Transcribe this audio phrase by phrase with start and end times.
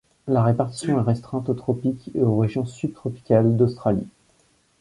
[0.27, 4.07] La répartition est restreinte aux tropiques et aux régions subtropicales d'Australie.